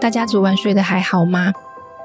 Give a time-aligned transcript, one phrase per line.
[0.00, 1.52] 大家昨晚睡得还好吗？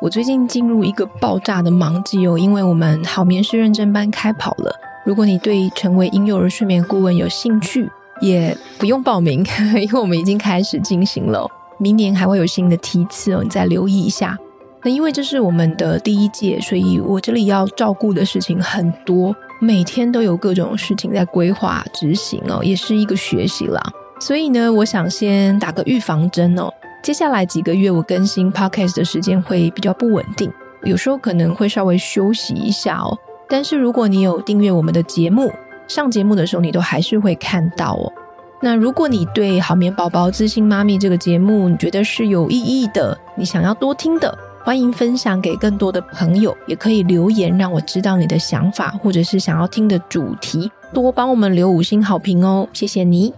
[0.02, 4.76] 我最近进入一个爆炸的忙季哦，因为我们好眠师认证班开跑了。
[5.06, 7.90] 如果你对成为婴幼儿睡眠顾问有兴趣，
[8.20, 9.46] 也不用报名，
[9.82, 11.50] 因为我们已经开始进行了。
[11.78, 14.38] 明年还会有新的梯次哦，你再留意一下。
[14.84, 23.82] 那因为这是我们的第一届，所以我这里要照顾的事情很多，每天都有各种事情在规划执行哦，也是一个学习啦。
[24.20, 26.70] 所以呢，我想先打个预防针哦。
[27.06, 30.52] 接下来几个月，我更新 podcast 的时间会比较不稳定，
[30.86, 33.16] 有时候可能会稍微休息一下哦。
[33.48, 35.54] 但是如果你有订阅我们的节目，
[35.88, 38.12] 上节目的时候你都还是会看到哦。
[38.60, 53.32] 那如果你对好眠宝宝资讯妈咪这个节目你觉得是有意义的，你想要多听的，欢迎分享给更多的朋友，也可以留言让我知道你的想法，或者是想要听的主题，多帮我们留五星好评哦，谢谢你。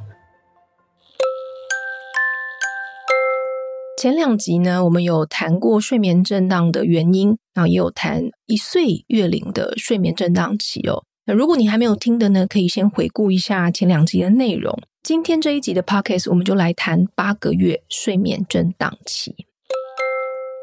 [3.98, 11.04] 前两集呢，我们有谈过睡眠震荡的原因，然后也有谈一岁月龄的睡眠震荡期哦。
[11.26, 14.80] 那如果你还没有听的呢，可以先回顾一下前两集的内容。
[15.02, 19.36] 今天这一集的 podcast，我们就来谈八个月睡眠震荡期。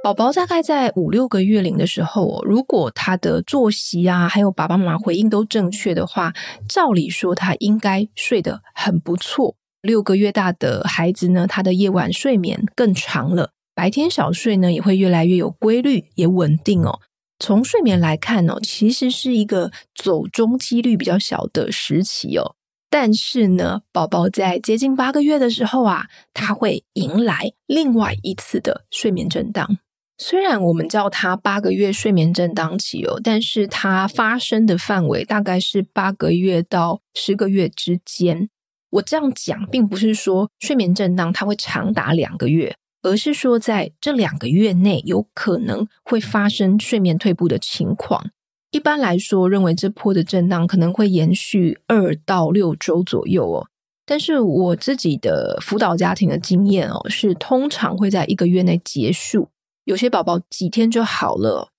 [0.04, 6.32] 宝宝大概在五六个月龄的时候，如果他的作息啊，还有爸爸妈妈回应都正确的话，
[6.68, 9.56] 照理说他应该睡得很不错。
[9.84, 17.00] 六个月大的孩子呢，他的夜晚睡眠更长了，白天小睡呢也会越来越有规律，也稳定哦。
[17.38, 22.54] 从睡眠来看哦，其实是一个走中几率比较小的时期哦。
[22.88, 29.78] 但是呢，宝宝在接近八个月的时候啊，他会迎来另外一次的睡眠震荡。
[30.16, 38.48] 虽然我们叫它八个月睡眠震荡期哦，但是它发生的范围大概是八个月到十个月之间。
[38.94, 48.30] 我这样讲，并不是说睡眠震荡它会长达两个月，而是说在这两个月内有可能会发生睡眠退步的情况。
[48.70, 53.66] 一般来说，认为这波的震荡可能会延续二到六周左右哦。
[54.06, 59.48] 但是我自己的辅导家庭的经验哦，是通常会在一个月内结束，
[59.84, 61.70] 有些宝宝几天就好了。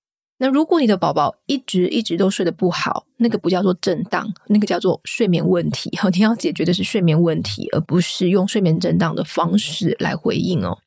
[0.45, 5.89] 那如果你的宝宝一直一直都睡得不好，那个不叫做震荡，那个叫做睡眠问题。
[6.13, 10.77] 你要解决的是睡眠问题，而不是用睡眠震荡的方式来回应哦。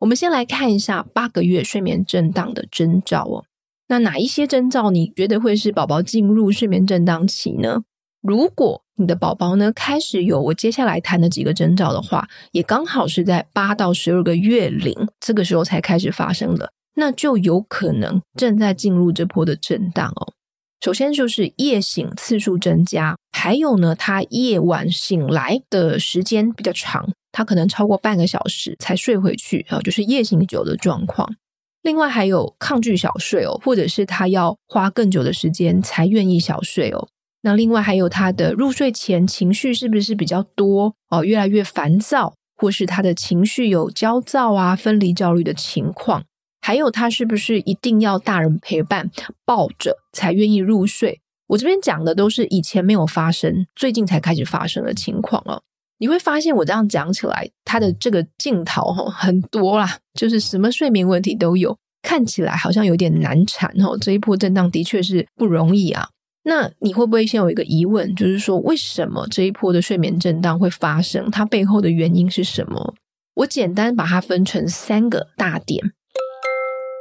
[0.00, 3.46] 我们先来看一下八个月睡眠震荡的征兆哦。
[3.88, 7.84] 那哪一些征兆你觉得会是宝宝进入睡眠震荡期呢？
[8.20, 16.70] 如果你的宝宝呢开始有我接下来谈的几个征兆的话，也刚好是在八到十二个月龄这个时候才开始发生的。
[16.96, 20.32] 那就有可能正在进入这波的震荡哦。
[20.80, 31.34] 首先就是夜醒次数增加，还有呢，他夜晚醒来的时间比较长，他可能超过半个小时才睡回去啊，就是夜醒久的状况。
[31.82, 37.08] 另外还有抗拒小睡哦，或者是他要花更久的时间才愿意小睡哦。
[37.42, 46.24] 那另外还有他的入睡前情绪是不是比较多哦，越来越烦躁，或是他的情绪有焦躁啊、分离焦虑的情况。
[46.66, 49.08] 还有他是不是一定要大人陪伴
[49.44, 51.20] 抱着才愿意入睡？
[51.46, 55.62] 我这边讲的都是以前没有发生，最近才开始发生的情况哦。
[55.98, 63.96] 你会发现我这样讲起来，他的这个镜头哈很多啦，就是什么睡眠问题都有，看起来好像有点难缠哦。
[64.00, 66.08] 这一波震荡的确是不容易啊。
[66.42, 71.30] 那你会不会先有一个疑问，就是说为什么这一波的睡眠震荡会发生？
[71.30, 72.94] 它背后的原因是什么？
[73.34, 75.92] 我简单把它分成三个大点。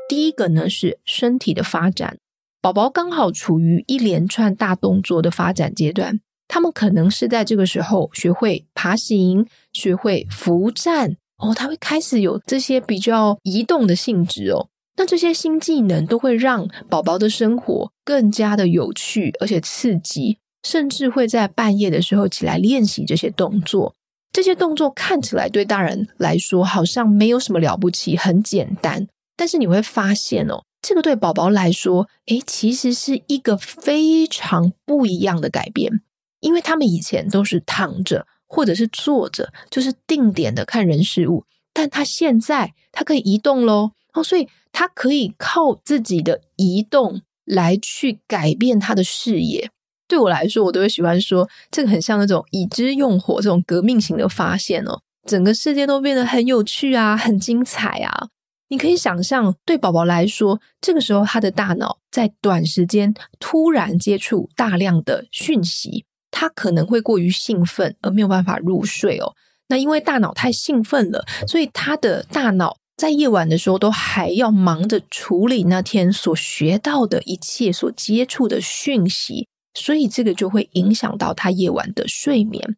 [0.07, 2.17] 第一个呢是身体的发展，
[2.61, 14.69] 宝宝刚好处于一连串大动作的发展阶段，他们可能是在这个时候学会爬行、学会扶站哦，他会开始有这些比较移动的性质哦。
[14.97, 23.93] 那这些新技能都会让宝宝的生活更加的有趣而且刺激，甚至会在半夜的时候起来练习这些动作。
[24.31, 29.07] 这些动作看起来对大人来说好像没有什么了不起，很简单。
[29.35, 36.01] 但是你会发现哦，这个对宝宝来说，诶，其实是一个非常不一样的改变，
[36.39, 41.43] 因为他们以前都是躺着或者是坐着，就是定点的看人事物，
[41.73, 49.69] 但他现在他可以移动喽，哦，所以他可以靠自己的移动来去改变他的视野。
[50.07, 58.27] 对我来说，我都会喜欢说，这个很像那种已知用火这种革命型的发现哦，整个世界都变得很有趣啊，很精彩啊！
[58.67, 69.33] 你可以想象，对宝宝来说，这个时候他的大脑在短时间突然接触大量的讯息，他可能会过于兴奋而没有办法入睡哦。
[69.67, 79.47] 那因为大脑太兴奋了，所以他的大脑在夜晚的时候都还要忙着处理那天所学到的一切所接触的讯息。
[79.73, 82.77] 所以这个就会影响到他夜晚的睡眠。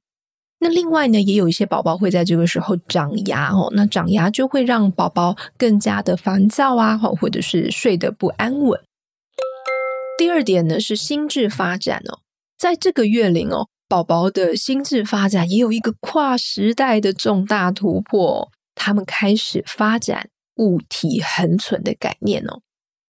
[0.59, 8.79] 那另外呢，也有一些宝宝会在这个时候长牙哦，那长牙就会让宝宝更加的烦躁啊，或或者是睡得不安稳。
[10.17, 12.19] 第二点呢是心智发展哦，
[12.57, 22.61] 在这个月龄哦，宝宝的心智发展也有一个跨时代的重大突破，他们开始发展物体恒存的概念哦。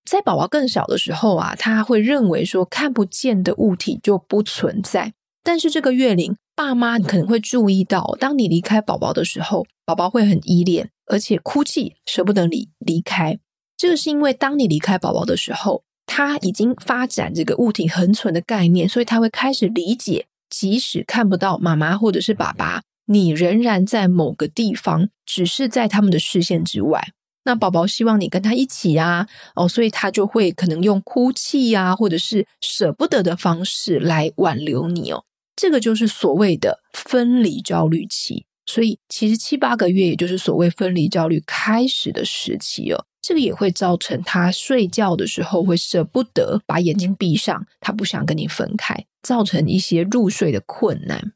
[0.04, 5.14] 在宝宝更小的时候啊，他会认为说看不见的物体就不存在。
[5.48, 13.40] 但是这个月龄，爸妈可能会注意到，当你离开宝宝的时候，宝宝会很依恋，而且哭泣，舍不得你离开。
[13.78, 27.02] 这个是因为当你离开宝宝的时候，他已经发展这个物体恒存的概念，所以他会开始理解，即使看不到妈妈或者是爸爸，你仍然在某个地方，只是在他们的视线之外。
[27.46, 35.24] 那宝宝希望你跟他一起啊，哦，所以他就会可能用哭泣呀，或者是舍不得的方式来挽留你哦。
[35.58, 38.46] 这个就是所谓的分离焦虑期。
[38.66, 43.06] 所以其实七八个月，也就是所谓分离焦虑开始的时期哦。
[43.22, 51.34] 这个也会造成他睡觉的时候会舍不得把眼睛闭上，他不想跟你分开，造成一些入睡的困难。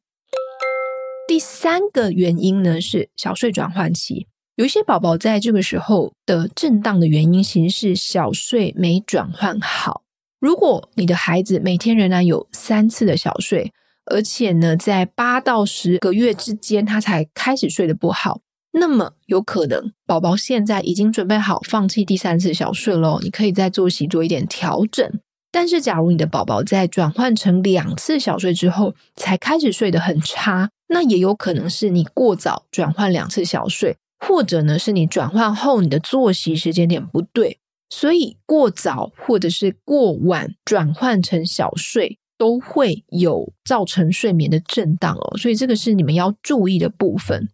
[1.28, 4.28] 第三个原因呢，是小睡转换期。
[4.56, 10.04] 有一些宝宝在这个时候的震荡的原因，其实是小睡没转换好。
[10.40, 13.72] 如果你的孩子每天仍然有三次的小睡，
[14.12, 18.42] 而且呢，在八到十个月之间他才开始睡得不好，
[18.74, 23.20] 那么有可能宝宝现在已经准备好放弃第三次小睡喽。
[23.22, 25.10] 你可以在作息做一点调整。
[25.54, 33.98] 但是，假如你的宝宝在转换成两次小睡之后才开始睡得很差，那也有可能是你过早转换两次小睡。
[34.26, 37.58] 或者呢，是你转换后你的作息时间点不对，
[37.90, 45.38] 所以过早或者是过晚转换成小睡，都会有造成睡眠的震荡哦。
[45.38, 47.48] 所以这个是你们要注意的部分。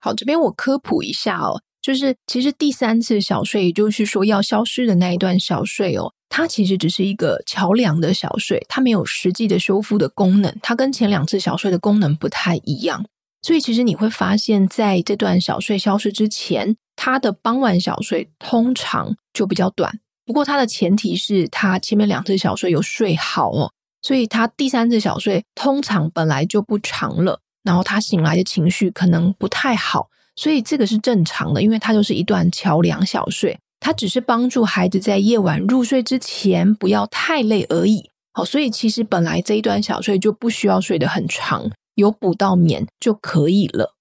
[0.00, 13.04] 好，这边我科普一下哦，就是其实第三次小睡，也就是说要消失的那一段小睡哦，它其实只是一个桥梁的小睡，它没有实际的修复的功能，它跟前两次小睡的功能不太一样。
[13.42, 20.00] 所以，其实你会发现，在这段小睡消失之前，它的傍晚小睡通常就比较短。
[20.24, 23.72] 不过，它的前提是他前面两次小睡有睡好哦，
[24.02, 27.40] 所以他第三次小睡通常本来就不长了。
[27.62, 38.08] 然后他醒来的情绪可能不太好，所以这个是正常的，因为它就是一段桥梁小睡，它只是帮助孩子在夜晚入睡之前不要太累而已。
[38.32, 41.70] 好，所以其实本来这一段小睡就不需要睡得很长。
[41.96, 43.94] 有补到眠就可以了。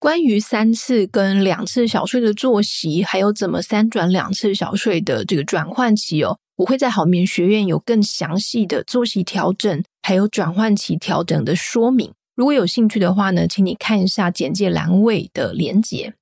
[0.00, 12.12] 关于三次跟两次小睡的作息，还有怎么三转两次小睡的这个转换期哦，我会在好眠学院有更详细的作息调整，还有转换期调整的说明。
[12.36, 16.14] 如果有兴趣的话呢，请你看一下简介栏位的连结。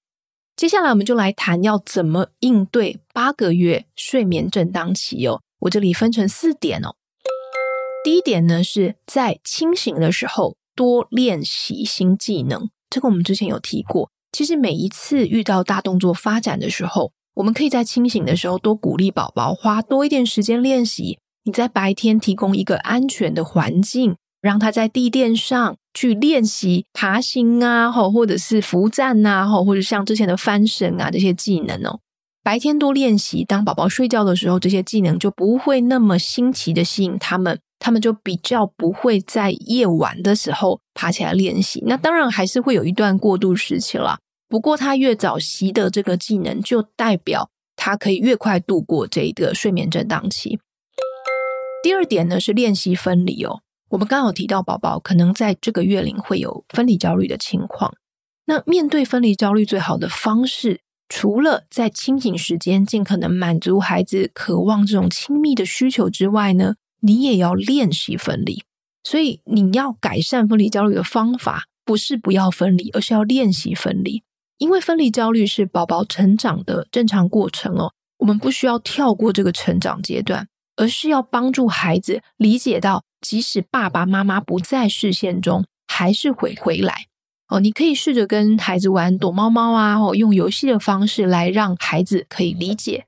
[0.56, 5.42] 接下来我们就来谈要怎么应对八个月睡眠震荡期哦。
[5.61, 6.97] 我这里分成四点哦。
[8.02, 10.56] 第一点呢，是在清醒的时候。
[10.76, 14.11] 多练习新技能，这个我们之前有提过。
[14.33, 21.19] 其实每一次遇到大动作发展的时候，我们可以在清醒的时候多鼓励宝宝花多一点时间练习。
[21.45, 32.00] 你在白天提供一个安全的环境，让他在地垫上去练习爬行啊，或者是扶站啊，或者像之前的翻绳啊这些技能哦。
[32.43, 37.59] 白天多练习，当宝宝睡觉的时候，这些技能就不会那么新奇的吸引他们。
[37.78, 44.18] 他们就比较不会在夜晚的时候爬起来练习，那当然还是会有一段过渡时期了。
[44.49, 50.59] 不过他越早习得这个技能，就代表他可以越快度过这个睡眠震荡期。
[51.83, 53.61] 第二点呢，是练习分离哦。
[53.90, 57.95] 我们刚刚有提到宝宝可能在这个月龄会有分离焦虑的情况，
[58.47, 68.62] 那面对分离焦虑最好的方式除了在清醒时间尽可能满足孩子渴望这种亲密的需求之外呢，你也要练习分离。
[69.05, 74.23] 所以你要改善分离焦虑的方法，不是不要分离，而是要练习分离。
[74.59, 87.07] 因为分离焦虑是宝宝成长的正常过程哦，我们不需要跳过这个成长阶段，而是要帮助孩子理解到，即使爸爸妈妈不在视线中，还是会回来
[87.49, 87.61] 哦。
[87.61, 93.05] 你可以试着跟孩子玩躲猫猫啊，哦，用游戏的方式来让孩子可以理解。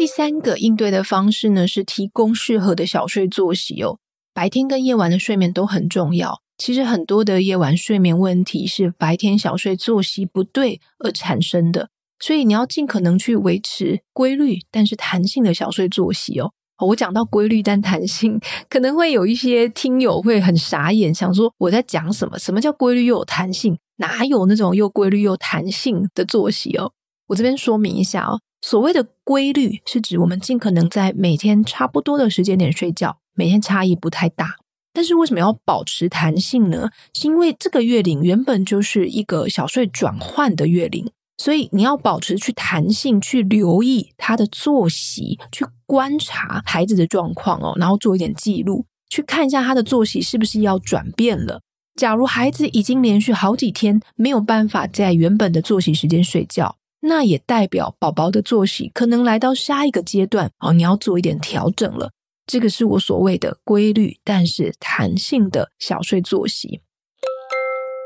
[0.00, 3.98] 第三个应对的方式呢，是提供适合的小睡作息哦。
[4.32, 6.40] 白天跟夜晚的睡眠都很重要。
[6.56, 16.50] 其实很多的夜晚睡眠问题是白天小睡作息不对而产生的，所以你要尽可能去维持规律但是弹性的小睡作息哦。
[16.78, 18.40] 我讲到规律但弹性，
[18.70, 22.38] 可能会有一些听友会很傻眼，想说我在讲什么？
[22.38, 23.76] 什么叫规律又有弹性？
[23.98, 26.90] 哪有那种又规律又弹性的作息哦？
[27.26, 34.56] 我这边说明一下哦，所谓的规律是指我们尽可能在每天差不多的时间点睡觉，每天差异不太大。
[34.92, 36.90] 但是为什么要保持弹性呢？
[37.14, 51.60] 是因为这个月龄原本就是一个小睡转换的月龄，所以你要保持去弹性，去留意他的作息，去观察孩子的状况哦，然后做一点记录，去看一下他的作息是不是要转变了。
[51.94, 62.10] 假如孩子已经连续好几天没有办法在原本的作息时间睡觉，那也代表宝宝的作息可能来到下一个阶段哦，你要做一点调整了。
[62.46, 66.80] 这个是我所谓的规律，但是弹性的小睡作息。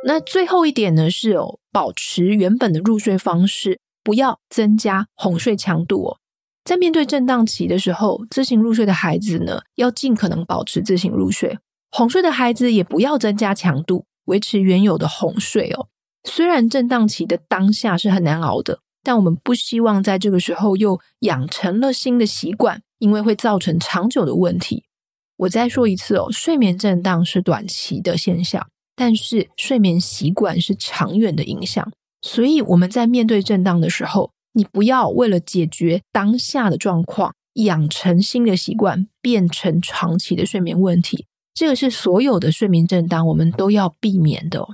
[0.06, 6.18] 那最后一点呢，是哦，保持原本的入睡方式，不要增加哄睡强度哦。
[6.62, 11.56] 在面对震荡期的时候，自行入睡的孩子呢，要尽可能保持自行入睡；
[11.90, 15.88] 哄睡的孩子也不要增加强度，维持原有的哄睡哦。
[16.24, 22.82] 虽然震荡期的当下是很难熬的，但我们不希望在这个时候又养成了新的习惯。
[23.00, 24.84] 因为会造成长久的问题。
[25.37, 31.92] 我再说一次哦，睡眠震荡是短期的现象，但是睡眠习惯是长远的影响。
[32.23, 41.26] 所以我们在面对震荡的时候，你不要为了解决当下的状况，养成新的习惯，变成长期的睡眠问题。
[41.52, 44.66] 这个是所有的睡眠震荡我们都要避免的。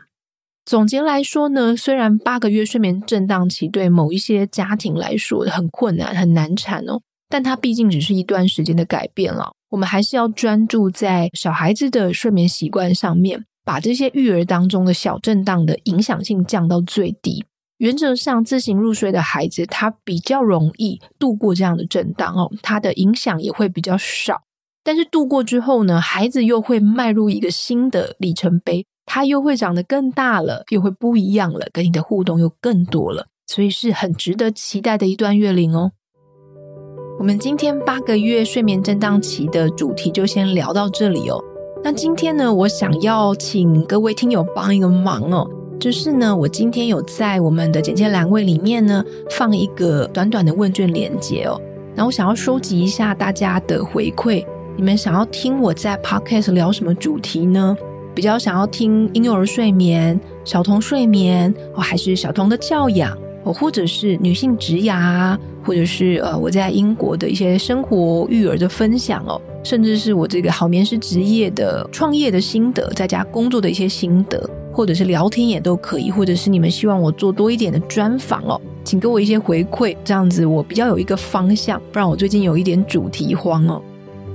[0.65, 7.01] 总结来说呢，虽然八个月睡眠震荡期对某一些家庭来说很困难、很难产哦。
[7.29, 17.45] 但它毕竟只是一段时间的改变了，我们还是要专注在小孩子的睡眠习惯上面，把这些育儿当中的小震荡的影响性降到最低。
[17.79, 24.43] 原则上，自行入睡的孩子他比较容易度过这样的震荡哦，他的影响也会比较少。
[24.83, 35.91] 但是度过之后呢，孩子又会迈入一个新的里程碑，它又会长得更大了，又会不一样了，跟你的互动又更多了，所以是很值得期待的一段月龄哦。
[37.19, 41.43] 我们今天八个月睡眠震荡期的主题就先聊到这里哦。
[41.83, 45.45] 那今天呢，我想要请各位听友帮一个忙哦，
[45.81, 51.61] 就是呢，我今天有在我们的简介栏位里面呢放一个短短的问卷连接哦。
[51.97, 57.77] 那我想要收集一下大家的回馈，你们想要听我在 Podcast 聊什么主题呢？
[58.15, 63.17] 比较想要听婴幼儿睡眠、小童睡眠，哦，还是小童的教养？
[63.43, 74.39] 哦，或者是女性职涯，或者是呃，我在英国的一些生活育儿的分享哦，甚至是我这个好眠师职业的创业的心得，在家工作的一些心得，
[74.71, 83.81] 或者是聊天也都可以，或者是你们希望我做多一点的专访哦，请给我一些回馈，这样子我比较有一个方向，不然我最近有一点主题慌哦。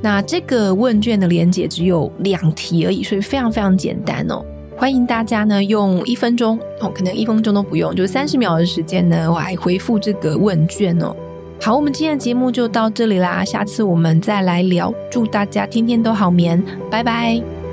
[0.06, 4.46] 那这个问卷的连接只有两题而已，所以非常非常简单哦。
[4.78, 11.16] 欢迎大家呢，用一分钟哦，可能一分钟都不用，就三十秒的时间呢，我来回复这个问卷哦。
[11.60, 14.94] 好，我们今天的节目就到这里啦，下次我们再来聊。
[15.10, 17.64] 祝大家天天都好眠，拜拜。